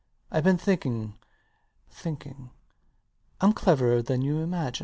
[0.31, 1.13] Ive been thinking
[1.91, 2.49] thinking.
[3.39, 4.79] I'm cleverer than you imagine.